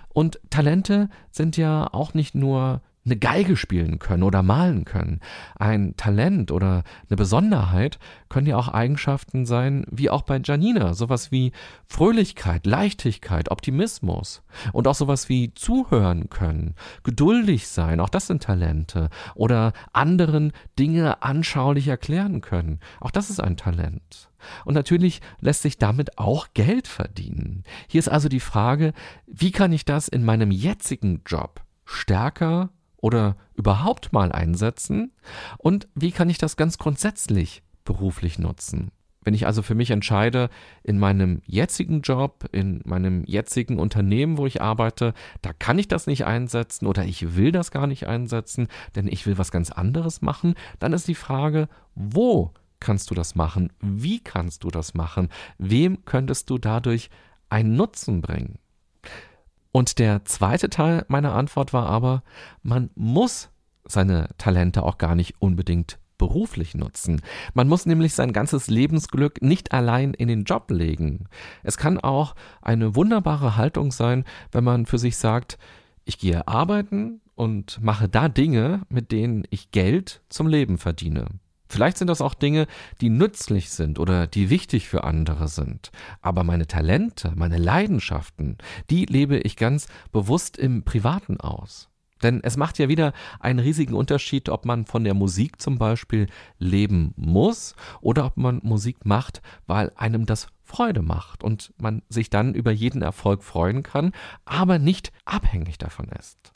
Und 0.09 0.41
Talente 0.51 1.09
sind 1.31 1.57
ja 1.57 1.93
auch 1.93 2.15
nicht 2.15 2.35
nur 2.35 2.83
eine 3.11 3.19
Geige 3.19 3.57
spielen 3.57 3.99
können 3.99 4.23
oder 4.23 4.43
malen 4.43 4.85
können. 4.85 5.21
Ein 5.59 5.97
Talent 5.97 6.53
oder 6.53 6.85
eine 7.09 7.17
Besonderheit 7.17 7.99
können 8.29 8.47
ja 8.47 8.57
auch 8.57 8.69
Eigenschaften 8.69 9.47
sein, 9.47 9.85
wie 9.91 10.11
auch 10.11 10.23
bei 10.23 10.41
Janina, 10.43 10.95
sowas 10.95 11.33
wie 11.33 11.53
Fröhlichkeit, 11.87 12.67
Leichtigkeit, 12.67 13.51
Optimismus 13.51 14.43
und 14.73 14.87
auch 14.87 14.95
sowas 14.95 15.29
wie 15.29 15.53
zuhören 15.55 16.31
können, 16.31 16.75
geduldig 17.03 17.67
sein, 17.67 18.01
auch 18.01 18.09
das 18.09 18.29
sind 18.29 18.43
Talente 18.43 19.09
oder 19.35 19.73
anderen 19.93 20.53
Dinge 20.79 21.23
anschaulich 21.23 21.89
erklären 21.89 22.41
können. 22.41 22.79
Auch 23.01 23.11
das 23.11 23.31
ist 23.31 23.41
ein 23.41 23.57
Talent. 23.57 24.31
Und 24.65 24.75
natürlich 24.75 25.21
lässt 25.41 25.63
sich 25.63 25.79
damit 25.79 26.19
auch 26.19 26.49
Geld 26.55 26.87
verdienen. 26.89 27.65
Hier 27.89 27.99
ist 27.99 28.09
also 28.09 28.29
die 28.29 28.41
Frage, 28.41 28.93
wie 29.27 29.51
kann 29.51 29.73
ich 29.73 29.85
das 29.85 30.09
in 30.09 30.25
meinem 30.25 30.51
jetzigen 30.51 31.23
Job 31.27 31.63
stärker 31.85 32.71
oder 33.01 33.37
überhaupt 33.55 34.13
mal 34.13 34.33
einsetzen? 34.33 35.13
Und 35.59 35.89
wie 35.95 36.13
kann 36.13 36.31
ich 36.31 36.39
das 36.39 36.57
ganz 36.57 36.79
grundsätzlich 36.79 37.63
beruflich 37.85 38.39
nutzen? 38.39 38.91
Wenn 39.23 39.35
ich 39.35 39.47
also 39.47 39.63
für 39.63 39.75
mich 39.75 39.91
entscheide, 39.91 40.49
in 40.83 40.99
meinem 40.99 41.43
jetzigen 41.45 42.01
Job, 42.01 42.49
in 42.53 42.81
meinem 42.87 43.23
jetzigen 43.27 43.79
Unternehmen, 43.79 44.39
wo 44.39 44.47
ich 44.47 44.63
arbeite, 44.63 45.13
da 45.43 45.53
kann 45.53 45.79
ich 45.79 45.89
das 45.89 46.07
nicht 46.07 46.25
einsetzen 46.25 46.87
oder 46.87 47.05
ich 47.05 47.37
will 47.37 47.53
das 47.53 47.71
gar 47.71 47.87
nicht 47.87 48.07
einsetzen, 48.07 48.69
denn 48.95 49.07
ich 49.07 49.27
will 49.27 49.37
was 49.37 49.51
ganz 49.51 49.71
anderes 49.71 50.23
machen, 50.23 50.55
dann 50.79 50.95
ist 50.95 51.07
die 51.07 51.15
Frage, 51.15 51.69
wo 51.95 52.55
kannst 52.81 53.11
du 53.11 53.15
das 53.15 53.35
machen? 53.35 53.71
Wie 53.81 54.21
kannst 54.21 54.65
du 54.65 54.69
das 54.69 54.95
machen? 54.95 55.29
Wem 55.59 56.05
könntest 56.07 56.49
du 56.49 56.57
dadurch 56.57 57.11
einen 57.51 57.77
Nutzen 57.77 58.23
bringen? 58.23 58.59
Und 59.73 59.99
der 59.99 60.25
zweite 60.25 60.69
Teil 60.69 61.05
meiner 61.09 61.35
Antwort 61.35 61.73
war 61.73 61.87
aber, 61.87 62.23
man 62.63 62.91
muss 62.95 63.51
seine 63.85 64.29
Talente 64.39 64.83
auch 64.83 64.99
gar 64.99 65.15
nicht 65.15 65.41
unbedingt 65.41 65.99
beruflich 66.19 66.75
nutzen. 66.75 67.23
Man 67.55 67.67
muss 67.67 67.87
nämlich 67.87 68.15
sein 68.15 68.35
ganzes 68.35 68.69
Lebensglück 68.69 69.41
nicht 69.41 69.73
allein 69.73 70.13
in 70.13 70.29
den 70.29 70.45
Job 70.45 70.71
legen. 70.71 71.25
Es 71.63 71.79
kann 71.79 71.99
auch 71.99 72.35
eine 72.61 72.95
wunderbare 72.95 73.57
Haltung 73.57 73.91
sein, 73.91 74.25
wenn 74.53 74.63
man 74.63 74.85
für 74.85 74.99
sich 74.99 75.17
sagt, 75.17 75.59
ich 76.05 76.19
gehe 76.19 76.47
arbeiten 76.47 77.23
und 77.37 77.83
mache 77.83 78.09
da 78.09 78.29
Dinge, 78.29 78.83
mit 78.91 79.13
denen 79.13 79.45
ich 79.49 79.71
Geld 79.71 80.21
zum 80.29 80.47
Leben 80.47 80.77
verdiene. 80.77 81.25
Vielleicht 81.71 81.99
sind 81.99 82.09
das 82.09 82.21
auch 82.21 82.35
Dinge, 82.35 82.67
die 83.01 83.11
nützlich 83.11 83.71
sind 83.71 84.01
oder 84.01 84.27
die 84.27 84.51
wichtig 84.51 84.89
für 84.89 85.05
andere 85.05 85.47
sind. 85.47 85.93
Aber 86.21 86.43
meine 86.43 86.67
Talente, 86.67 87.33
meine 87.37 87.59
Leidenschaften, 87.59 88.59
die 88.91 89.07
lebe 89.07 89.39
ich 89.39 89.57
ganz 89.57 89.87
bewusst 90.11 90.57
im 90.57 90.83
Privaten 90.83 91.39
aus. 91.39 91.89
Denn 92.25 92.41
es 92.43 92.57
macht 92.57 92.79
ja 92.79 92.89
wieder 92.89 93.13
einen 93.39 93.61
riesigen 93.61 93.95
Unterschied, 93.95 94.49
ob 94.49 94.67
man 94.67 94.85
von 94.85 95.05
der 95.05 95.15
Musik 95.15 95.63
zum 95.63 95.79
Beispiel 95.79 96.27
leben 96.59 97.15
muss 97.17 97.77
oder 98.01 98.27
ob 98.27 98.37
man 98.37 98.61
Musik 98.65 99.07
macht, 99.07 99.41
weil 99.69 99.93
einem 99.95 100.27
das 100.27 100.49
Freude 100.65 101.03
macht 101.03 101.45
und 101.45 101.73
man 101.79 102.03
sich 102.09 102.31
dann 102.31 102.55
über 102.55 102.73
jeden 102.73 103.01
Erfolg 103.01 103.45
freuen 103.45 103.85
kann, 103.85 104.11
aber 104.45 104.81
nicht 104.81 105.13
abhängig 105.25 105.79
davon 105.79 106.09
ist. 106.19 106.53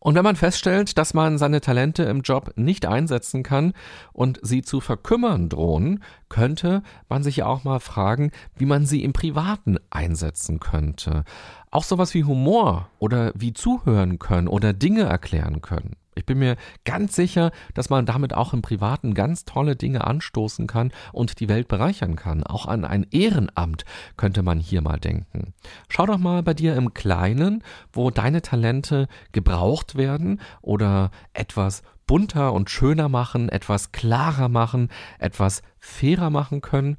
Und 0.00 0.14
wenn 0.14 0.22
man 0.22 0.36
feststellt, 0.36 0.96
dass 0.96 1.12
man 1.12 1.38
seine 1.38 1.60
Talente 1.60 2.04
im 2.04 2.20
Job 2.20 2.52
nicht 2.54 2.86
einsetzen 2.86 3.42
kann 3.42 3.72
und 4.12 4.38
sie 4.42 4.62
zu 4.62 4.80
verkümmern 4.80 5.48
drohen, 5.48 6.04
könnte 6.28 6.82
man 7.08 7.24
sich 7.24 7.38
ja 7.38 7.46
auch 7.46 7.64
mal 7.64 7.80
fragen, 7.80 8.30
wie 8.56 8.66
man 8.66 8.86
sie 8.86 9.02
im 9.02 9.12
Privaten 9.12 9.76
einsetzen 9.90 10.60
könnte. 10.60 11.24
Auch 11.70 11.84
sowas 11.84 12.14
wie 12.14 12.24
Humor 12.24 12.88
oder 13.00 13.32
wie 13.34 13.52
zuhören 13.52 14.18
können 14.18 14.46
oder 14.48 14.72
Dinge 14.72 15.02
erklären 15.02 15.62
können. 15.62 15.96
Ich 16.18 16.26
bin 16.26 16.40
mir 16.40 16.56
ganz 16.84 17.14
sicher, 17.14 17.52
dass 17.74 17.90
man 17.90 18.04
damit 18.04 18.34
auch 18.34 18.52
im 18.52 18.60
Privaten 18.60 19.14
ganz 19.14 19.44
tolle 19.44 19.76
Dinge 19.76 20.04
anstoßen 20.04 20.66
kann 20.66 20.90
und 21.12 21.38
die 21.38 21.48
Welt 21.48 21.68
bereichern 21.68 22.16
kann. 22.16 22.42
Auch 22.42 22.66
an 22.66 22.84
ein 22.84 23.06
Ehrenamt 23.12 23.84
könnte 24.16 24.42
man 24.42 24.58
hier 24.58 24.82
mal 24.82 24.98
denken. 24.98 25.54
Schau 25.88 26.06
doch 26.06 26.18
mal 26.18 26.42
bei 26.42 26.54
dir 26.54 26.74
im 26.74 26.92
Kleinen, 26.92 27.62
wo 27.92 28.10
deine 28.10 28.42
Talente 28.42 29.06
gebraucht 29.30 29.94
werden 29.94 30.40
oder 30.60 31.12
etwas 31.34 31.82
bunter 32.08 32.52
und 32.52 32.68
schöner 32.68 33.08
machen, 33.08 33.48
etwas 33.48 33.92
klarer 33.92 34.48
machen, 34.48 34.88
etwas 35.20 35.62
fairer 35.78 36.30
machen 36.30 36.62
können 36.62 36.96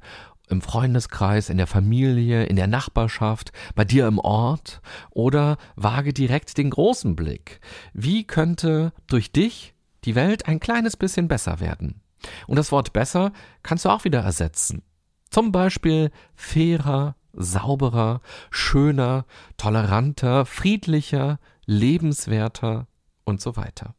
im 0.50 0.60
Freundeskreis, 0.60 1.48
in 1.48 1.56
der 1.56 1.66
Familie, 1.66 2.44
in 2.44 2.56
der 2.56 2.66
Nachbarschaft, 2.66 3.52
bei 3.74 3.84
dir 3.84 4.06
im 4.06 4.18
Ort 4.18 4.80
oder 5.10 5.56
wage 5.76 6.12
direkt 6.12 6.58
den 6.58 6.70
großen 6.70 7.16
Blick. 7.16 7.60
Wie 7.92 8.24
könnte 8.24 8.92
durch 9.06 9.32
dich 9.32 9.74
die 10.04 10.14
Welt 10.14 10.46
ein 10.48 10.60
kleines 10.60 10.96
bisschen 10.96 11.28
besser 11.28 11.60
werden? 11.60 12.02
Und 12.46 12.56
das 12.56 12.72
Wort 12.72 12.92
besser 12.92 13.32
kannst 13.62 13.84
du 13.84 13.88
auch 13.88 14.04
wieder 14.04 14.20
ersetzen. 14.20 14.82
Zum 15.30 15.52
Beispiel 15.52 16.10
fairer, 16.34 17.16
sauberer, 17.32 18.20
schöner, 18.50 19.24
toleranter, 19.56 20.44
friedlicher, 20.44 21.38
lebenswerter 21.66 22.88
und 23.24 23.40
so 23.40 23.56
weiter. 23.56 23.94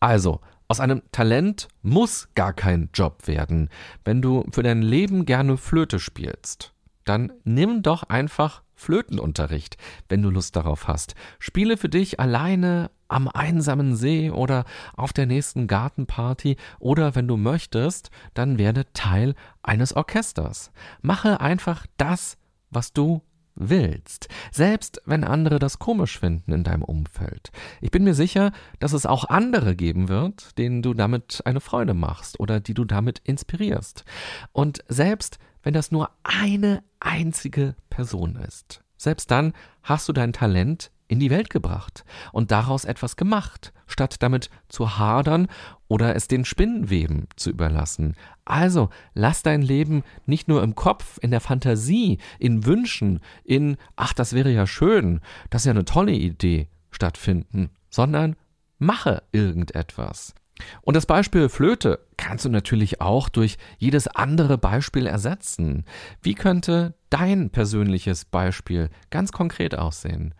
Also, 0.00 0.40
aus 0.68 0.80
einem 0.80 1.02
Talent 1.12 1.68
muss 1.82 2.28
gar 2.34 2.52
kein 2.52 2.88
Job 2.94 3.26
werden. 3.26 3.68
Wenn 4.04 4.22
du 4.22 4.44
für 4.50 4.62
dein 4.62 4.82
Leben 4.82 5.26
gerne 5.26 5.56
Flöte 5.56 5.98
spielst, 5.98 6.72
dann 7.04 7.32
nimm 7.44 7.82
doch 7.82 8.04
einfach 8.04 8.62
Flötenunterricht, 8.74 9.76
wenn 10.08 10.22
du 10.22 10.30
Lust 10.30 10.56
darauf 10.56 10.88
hast. 10.88 11.14
Spiele 11.38 11.76
für 11.76 11.88
dich 11.88 12.18
alleine 12.18 12.90
am 13.08 13.28
einsamen 13.28 13.94
See 13.94 14.30
oder 14.30 14.64
auf 14.96 15.12
der 15.12 15.26
nächsten 15.26 15.66
Gartenparty 15.66 16.56
oder 16.80 17.14
wenn 17.14 17.28
du 17.28 17.36
möchtest, 17.36 18.10
dann 18.34 18.58
werde 18.58 18.92
Teil 18.92 19.34
eines 19.62 19.94
Orchesters. 19.94 20.72
Mache 21.02 21.40
einfach 21.40 21.86
das, 21.96 22.36
was 22.70 22.92
du 22.92 23.22
willst, 23.54 24.28
selbst 24.50 25.00
wenn 25.06 25.24
andere 25.24 25.58
das 25.58 25.78
komisch 25.78 26.18
finden 26.18 26.52
in 26.52 26.64
deinem 26.64 26.82
Umfeld. 26.82 27.50
Ich 27.80 27.90
bin 27.90 28.04
mir 28.04 28.14
sicher, 28.14 28.52
dass 28.78 28.92
es 28.92 29.06
auch 29.06 29.28
andere 29.28 29.76
geben 29.76 30.08
wird, 30.08 30.58
denen 30.58 30.82
du 30.82 30.94
damit 30.94 31.42
eine 31.44 31.60
Freude 31.60 31.94
machst 31.94 32.40
oder 32.40 32.60
die 32.60 32.74
du 32.74 32.84
damit 32.84 33.20
inspirierst. 33.24 34.04
Und 34.52 34.84
selbst 34.88 35.38
wenn 35.62 35.74
das 35.74 35.90
nur 35.90 36.10
eine 36.22 36.82
einzige 37.00 37.74
Person 37.90 38.36
ist, 38.36 38.82
selbst 38.96 39.30
dann 39.30 39.52
hast 39.82 40.08
du 40.08 40.12
dein 40.12 40.32
Talent 40.32 40.90
in 41.08 41.20
die 41.20 41.30
Welt 41.30 41.50
gebracht 41.50 42.04
und 42.32 42.50
daraus 42.50 42.84
etwas 42.84 43.16
gemacht, 43.16 43.72
statt 43.86 44.16
damit 44.20 44.50
zu 44.68 44.98
hadern 44.98 45.48
oder 45.88 46.16
es 46.16 46.28
den 46.28 46.44
Spinnenweben 46.44 47.28
zu 47.36 47.50
überlassen. 47.50 48.16
Also 48.44 48.90
lass 49.14 49.42
dein 49.42 49.62
Leben 49.62 50.02
nicht 50.26 50.48
nur 50.48 50.62
im 50.62 50.74
Kopf, 50.74 51.18
in 51.20 51.30
der 51.30 51.40
Fantasie, 51.40 52.18
in 52.38 52.64
Wünschen, 52.64 53.20
in 53.44 53.76
ach, 53.96 54.12
das 54.12 54.32
wäre 54.32 54.50
ja 54.50 54.66
schön, 54.66 55.20
das 55.50 55.62
ist 55.62 55.66
ja 55.66 55.72
eine 55.72 55.84
tolle 55.84 56.12
Idee 56.12 56.68
stattfinden, 56.90 57.70
sondern 57.90 58.36
mache 58.78 59.22
irgendetwas. 59.32 60.34
Und 60.82 60.94
das 60.94 61.06
Beispiel 61.06 61.48
Flöte 61.48 61.98
kannst 62.16 62.44
du 62.44 62.48
natürlich 62.48 63.00
auch 63.00 63.28
durch 63.28 63.58
jedes 63.78 64.06
andere 64.06 64.56
Beispiel 64.56 65.06
ersetzen. 65.06 65.84
Wie 66.22 66.34
könnte 66.34 66.94
dein 67.10 67.50
persönliches 67.50 68.24
Beispiel 68.24 68.88
ganz 69.10 69.32
konkret 69.32 69.74
aussehen? 69.76 70.34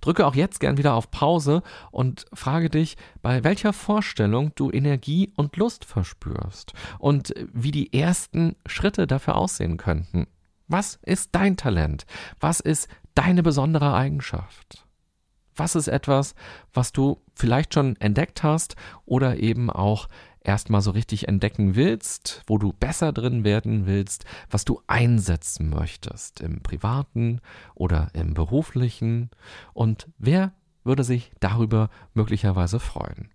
Drücke 0.00 0.26
auch 0.26 0.34
jetzt 0.34 0.60
gern 0.60 0.78
wieder 0.78 0.94
auf 0.94 1.10
Pause 1.10 1.62
und 1.90 2.26
frage 2.32 2.70
dich, 2.70 2.96
bei 3.22 3.44
welcher 3.44 3.72
Vorstellung 3.72 4.52
du 4.54 4.70
Energie 4.70 5.32
und 5.36 5.56
Lust 5.56 5.84
verspürst 5.84 6.72
und 6.98 7.34
wie 7.52 7.70
die 7.70 7.92
ersten 7.92 8.56
Schritte 8.66 9.06
dafür 9.06 9.36
aussehen 9.36 9.76
könnten. 9.76 10.26
Was 10.68 10.98
ist 11.02 11.30
dein 11.32 11.56
Talent? 11.56 12.06
Was 12.38 12.60
ist 12.60 12.88
deine 13.14 13.42
besondere 13.42 13.92
Eigenschaft? 13.94 14.86
Was 15.56 15.74
ist 15.74 15.88
etwas, 15.88 16.34
was 16.72 16.92
du 16.92 17.20
vielleicht 17.34 17.74
schon 17.74 17.96
entdeckt 17.96 18.42
hast 18.42 18.76
oder 19.04 19.36
eben 19.36 19.68
auch 19.68 20.08
erstmal 20.42 20.80
so 20.80 20.90
richtig 20.90 21.28
entdecken 21.28 21.74
willst, 21.76 22.42
wo 22.46 22.58
du 22.58 22.72
besser 22.72 23.12
drin 23.12 23.44
werden 23.44 23.86
willst, 23.86 24.24
was 24.48 24.64
du 24.64 24.80
einsetzen 24.86 25.70
möchtest 25.70 26.40
im 26.40 26.62
privaten 26.62 27.40
oder 27.74 28.08
im 28.14 28.34
beruflichen 28.34 29.30
und 29.72 30.08
wer 30.18 30.52
würde 30.84 31.04
sich 31.04 31.32
darüber 31.40 31.90
möglicherweise 32.14 32.80
freuen. 32.80 33.30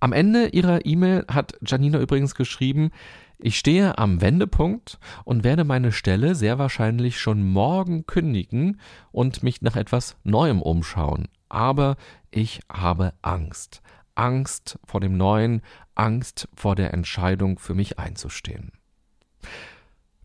Am 0.00 0.12
Ende 0.12 0.48
ihrer 0.48 0.84
E-Mail 0.84 1.24
hat 1.28 1.54
Janina 1.64 2.00
übrigens 2.00 2.34
geschrieben, 2.34 2.90
ich 3.38 3.58
stehe 3.58 3.98
am 3.98 4.20
Wendepunkt 4.20 4.98
und 5.24 5.44
werde 5.44 5.64
meine 5.64 5.92
Stelle 5.92 6.34
sehr 6.34 6.58
wahrscheinlich 6.58 7.20
schon 7.20 7.44
morgen 7.44 8.06
kündigen 8.06 8.80
und 9.10 9.42
mich 9.42 9.62
nach 9.62 9.76
etwas 9.76 10.16
Neuem 10.22 10.62
umschauen. 10.62 11.28
Aber 11.48 11.96
ich 12.30 12.60
habe 12.72 13.14
Angst. 13.22 13.82
Angst 14.14 14.78
vor 14.84 15.00
dem 15.00 15.16
Neuen, 15.16 15.62
Angst 15.94 16.48
vor 16.54 16.74
der 16.74 16.92
Entscheidung 16.94 17.58
für 17.58 17.74
mich 17.74 17.98
einzustehen. 17.98 18.72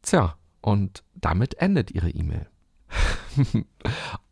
Tja, 0.02 0.36
und 0.62 1.04
damit 1.16 1.56
endet 1.56 1.92
ihre 1.92 2.10
E-Mail. 2.10 2.48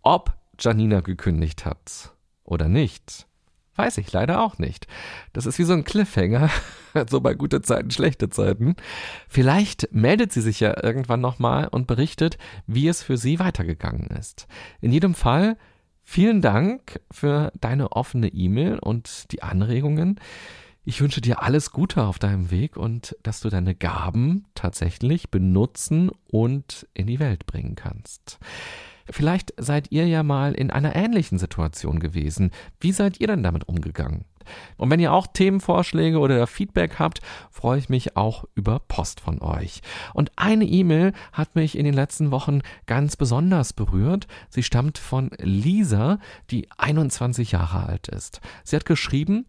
Ob 0.01 0.37
Janina 0.59 1.01
gekündigt 1.01 1.65
hat 1.65 2.13
oder 2.43 2.67
nicht, 2.67 3.27
weiß 3.75 3.97
ich 3.97 4.11
leider 4.11 4.41
auch 4.41 4.57
nicht. 4.57 4.87
Das 5.33 5.45
ist 5.45 5.59
wie 5.59 5.63
so 5.63 5.73
ein 5.73 5.83
Cliffhanger, 5.83 6.49
so 7.09 7.21
bei 7.21 7.33
gute 7.33 7.61
Zeiten, 7.61 7.91
schlechte 7.91 8.29
Zeiten. 8.29 8.75
Vielleicht 9.27 9.89
meldet 9.91 10.31
sie 10.31 10.41
sich 10.41 10.59
ja 10.59 10.81
irgendwann 10.83 11.21
nochmal 11.21 11.67
und 11.67 11.87
berichtet, 11.87 12.37
wie 12.67 12.87
es 12.87 13.03
für 13.03 13.17
sie 13.17 13.39
weitergegangen 13.39 14.07
ist. 14.07 14.47
In 14.81 14.91
jedem 14.91 15.13
Fall 15.13 15.57
Vielen 16.07 16.41
Dank 16.41 17.01
für 17.11 17.51
deine 17.59 17.91
offene 17.91 18.29
E-Mail 18.29 18.79
und 18.79 19.31
die 19.31 19.41
Anregungen. 19.41 20.19
Ich 20.85 21.01
wünsche 21.01 21.19
dir 21.19 21.41
alles 21.41 21.71
Gute 21.71 22.03
auf 22.03 22.19
deinem 22.19 22.51
Weg 22.51 22.77
und 22.77 23.17
dass 23.23 23.39
du 23.41 23.49
deine 23.49 23.73
Gaben 23.73 24.45
tatsächlich 24.53 25.31
benutzen 25.31 26.11
und 26.29 26.87
in 26.93 27.07
die 27.07 27.19
Welt 27.19 27.47
bringen 27.47 27.75
kannst. 27.75 28.37
Vielleicht 29.09 29.53
seid 29.57 29.91
ihr 29.91 30.07
ja 30.07 30.21
mal 30.21 30.53
in 30.53 30.69
einer 30.69 30.95
ähnlichen 30.95 31.39
Situation 31.39 31.99
gewesen. 31.99 32.51
Wie 32.79 32.91
seid 32.91 33.19
ihr 33.19 33.27
denn 33.27 33.43
damit 33.43 33.67
umgegangen? 33.67 34.25
Und 34.77 34.89
wenn 34.89 34.99
ihr 34.99 35.13
auch 35.13 35.27
Themenvorschläge 35.27 36.17
oder 36.19 36.45
Feedback 36.47 36.97
habt, 36.99 37.21
freue 37.51 37.79
ich 37.79 37.87
mich 37.89 38.17
auch 38.17 38.45
über 38.55 38.79
Post 38.79 39.21
von 39.21 39.41
euch. 39.41 39.81
Und 40.13 40.31
eine 40.35 40.65
E-Mail 40.65 41.13
hat 41.33 41.55
mich 41.55 41.77
in 41.77 41.85
den 41.85 41.93
letzten 41.93 42.31
Wochen 42.31 42.61
ganz 42.85 43.15
besonders 43.15 43.73
berührt. 43.73 44.27
Sie 44.49 44.63
stammt 44.63 44.97
von 44.97 45.29
Lisa, 45.39 46.17
die 46.51 46.67
21 46.77 47.51
Jahre 47.51 47.85
alt 47.87 48.07
ist. 48.07 48.41
Sie 48.63 48.75
hat 48.75 48.85
geschrieben, 48.85 49.45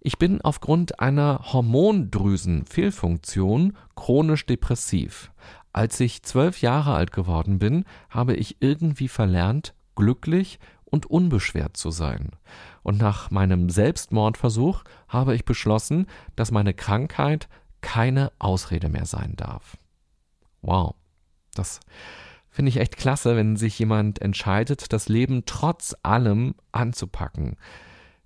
ich 0.00 0.18
bin 0.18 0.40
aufgrund 0.40 0.98
einer 0.98 1.52
Hormondrüsenfehlfunktion 1.52 3.76
chronisch 3.94 4.46
depressiv. 4.46 5.30
Als 5.72 6.00
ich 6.00 6.24
zwölf 6.24 6.60
Jahre 6.60 6.94
alt 6.94 7.12
geworden 7.12 7.60
bin, 7.60 7.84
habe 8.10 8.34
ich 8.34 8.56
irgendwie 8.60 9.06
verlernt, 9.06 9.74
glücklich 9.94 10.58
und 10.92 11.06
unbeschwert 11.06 11.76
zu 11.76 11.90
sein. 11.90 12.30
Und 12.82 12.98
nach 12.98 13.30
meinem 13.30 13.70
Selbstmordversuch 13.70 14.84
habe 15.08 15.34
ich 15.34 15.44
beschlossen, 15.44 16.06
dass 16.36 16.52
meine 16.52 16.74
Krankheit 16.74 17.48
keine 17.80 18.30
Ausrede 18.38 18.88
mehr 18.88 19.06
sein 19.06 19.34
darf. 19.36 19.76
Wow, 20.60 20.94
das 21.54 21.80
finde 22.50 22.68
ich 22.68 22.76
echt 22.76 22.96
klasse, 22.96 23.34
wenn 23.34 23.56
sich 23.56 23.78
jemand 23.78 24.20
entscheidet, 24.20 24.92
das 24.92 25.08
Leben 25.08 25.44
trotz 25.46 25.96
allem 26.02 26.54
anzupacken. 26.70 27.56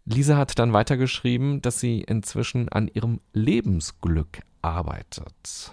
Lisa 0.04 0.36
hat 0.36 0.58
dann 0.58 0.72
weitergeschrieben, 0.72 1.62
dass 1.62 1.80
sie 1.80 2.00
inzwischen 2.00 2.68
an 2.68 2.88
ihrem 2.88 3.20
Lebensglück 3.32 4.40
arbeitet. 4.60 5.72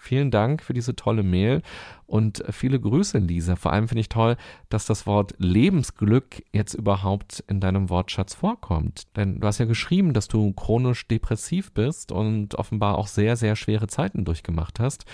Vielen 0.00 0.30
Dank 0.30 0.62
für 0.62 0.72
diese 0.72 0.94
tolle 0.94 1.24
Mail 1.24 1.60
und 2.06 2.44
viele 2.50 2.78
Grüße, 2.78 3.18
Lisa. 3.18 3.56
Vor 3.56 3.72
allem 3.72 3.88
finde 3.88 4.00
ich 4.00 4.08
toll, 4.08 4.36
dass 4.68 4.86
das 4.86 5.06
Wort 5.06 5.34
Lebensglück 5.38 6.42
jetzt 6.52 6.74
überhaupt 6.74 7.44
in 7.48 7.60
deinem 7.60 7.90
Wortschatz 7.90 8.34
vorkommt. 8.34 9.08
Denn 9.16 9.40
du 9.40 9.46
hast 9.46 9.58
ja 9.58 9.66
geschrieben, 9.66 10.14
dass 10.14 10.28
du 10.28 10.52
chronisch 10.52 11.08
depressiv 11.08 11.72
bist 11.72 12.12
und 12.12 12.54
offenbar 12.54 12.96
auch 12.96 13.08
sehr, 13.08 13.36
sehr 13.36 13.56
schwere 13.56 13.88
Zeiten 13.88 14.24
durchgemacht 14.24 14.78
hast. 14.78 15.04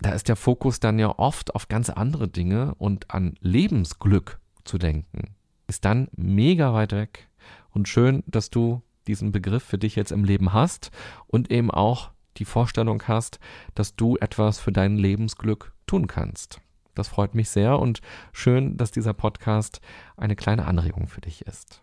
Da 0.00 0.10
ist 0.10 0.28
der 0.28 0.36
Fokus 0.36 0.80
dann 0.80 0.98
ja 0.98 1.18
oft 1.18 1.54
auf 1.54 1.68
ganz 1.68 1.90
andere 1.90 2.28
Dinge 2.28 2.74
und 2.76 3.10
an 3.10 3.34
Lebensglück 3.40 4.40
zu 4.64 4.78
denken. 4.78 5.34
Ist 5.66 5.84
dann 5.84 6.08
mega 6.16 6.72
weit 6.72 6.92
weg. 6.92 7.28
Und 7.70 7.88
schön, 7.88 8.22
dass 8.26 8.48
du 8.48 8.82
diesen 9.06 9.32
Begriff 9.32 9.64
für 9.64 9.78
dich 9.78 9.96
jetzt 9.96 10.12
im 10.12 10.24
Leben 10.24 10.52
hast 10.52 10.90
und 11.26 11.50
eben 11.50 11.70
auch 11.70 12.10
die 12.38 12.44
Vorstellung 12.44 13.02
hast, 13.06 13.38
dass 13.74 13.96
du 13.96 14.16
etwas 14.16 14.58
für 14.58 14.72
dein 14.72 14.96
Lebensglück 14.96 15.72
tun 15.86 16.06
kannst. 16.06 16.60
Das 16.94 17.08
freut 17.08 17.34
mich 17.34 17.48
sehr 17.48 17.78
und 17.78 18.00
schön, 18.32 18.76
dass 18.76 18.90
dieser 18.90 19.14
Podcast 19.14 19.80
eine 20.16 20.36
kleine 20.36 20.66
Anregung 20.66 21.06
für 21.06 21.20
dich 21.20 21.42
ist. 21.42 21.82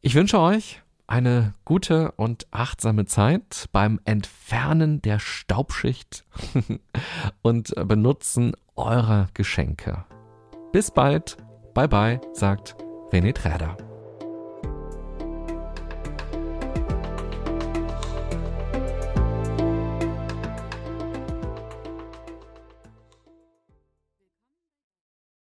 Ich 0.00 0.14
wünsche 0.14 0.40
euch 0.40 0.82
eine 1.06 1.52
gute 1.66 2.12
und 2.12 2.46
achtsame 2.50 3.04
Zeit 3.04 3.68
beim 3.72 4.00
Entfernen 4.04 5.02
der 5.02 5.18
Staubschicht 5.18 6.24
und 7.42 7.74
Benutzen 7.86 8.54
eurer 8.76 9.28
Geschenke. 9.34 10.06
Bis 10.72 10.90
bald. 10.90 11.36
Bye 11.74 11.88
bye, 11.88 12.20
sagt 12.32 12.76
René 13.12 13.34
Träder. 13.34 13.91